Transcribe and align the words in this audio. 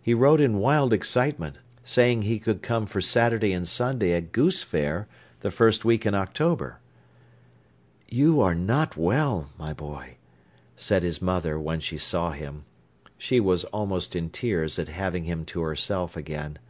He 0.00 0.14
wrote 0.14 0.40
in 0.40 0.60
wild 0.60 0.92
excitement, 0.92 1.58
saying 1.82 2.22
he 2.22 2.38
could 2.38 2.62
come 2.62 2.86
for 2.86 3.00
Saturday 3.00 3.52
and 3.52 3.66
Sunday 3.66 4.12
at 4.12 4.30
Goose 4.30 4.62
Fair, 4.62 5.08
the 5.40 5.50
first 5.50 5.84
week 5.84 6.06
in 6.06 6.14
October. 6.14 6.78
"You 8.08 8.40
are 8.40 8.54
not 8.54 8.96
well, 8.96 9.50
my 9.58 9.72
boy," 9.72 10.18
said 10.76 11.02
his 11.02 11.20
mother, 11.20 11.58
when 11.58 11.80
she 11.80 11.98
saw 11.98 12.30
him. 12.30 12.64
She 13.18 13.40
was 13.40 13.64
almost 13.64 14.14
in 14.14 14.30
tears 14.30 14.78
at 14.78 14.86
having 14.86 15.24
him 15.24 15.44
to 15.46 15.62
herself 15.62 16.16
again. 16.16 16.60